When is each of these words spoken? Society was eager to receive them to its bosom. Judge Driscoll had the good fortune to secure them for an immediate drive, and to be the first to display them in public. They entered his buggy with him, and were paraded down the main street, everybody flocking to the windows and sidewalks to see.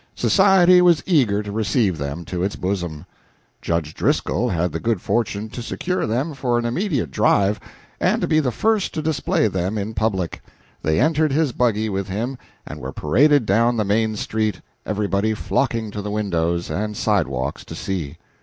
Society 0.15 0.81
was 0.81 1.03
eager 1.05 1.43
to 1.43 1.51
receive 1.51 1.99
them 1.99 2.25
to 2.25 2.41
its 2.41 2.55
bosom. 2.55 3.05
Judge 3.61 3.93
Driscoll 3.93 4.49
had 4.49 4.71
the 4.71 4.79
good 4.79 4.99
fortune 4.99 5.47
to 5.49 5.61
secure 5.61 6.07
them 6.07 6.33
for 6.33 6.57
an 6.57 6.65
immediate 6.65 7.11
drive, 7.11 7.59
and 7.99 8.19
to 8.19 8.27
be 8.27 8.39
the 8.39 8.49
first 8.51 8.95
to 8.95 9.03
display 9.03 9.47
them 9.47 9.77
in 9.77 9.93
public. 9.93 10.41
They 10.81 10.99
entered 10.99 11.31
his 11.31 11.51
buggy 11.51 11.87
with 11.87 12.07
him, 12.07 12.39
and 12.65 12.79
were 12.79 12.91
paraded 12.91 13.45
down 13.45 13.77
the 13.77 13.85
main 13.85 14.15
street, 14.15 14.61
everybody 14.87 15.35
flocking 15.35 15.91
to 15.91 16.01
the 16.01 16.09
windows 16.09 16.71
and 16.71 16.97
sidewalks 16.97 17.63
to 17.65 17.75
see. 17.75 18.17